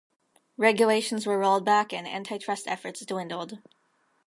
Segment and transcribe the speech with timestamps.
[0.57, 3.59] Regulations were rolled back and antitrust efforts dwindled.